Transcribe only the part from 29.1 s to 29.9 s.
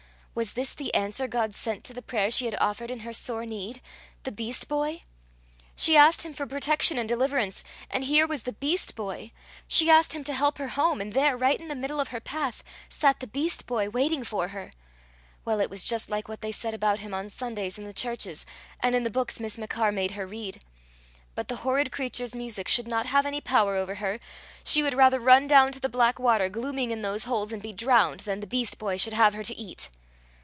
have her to eat!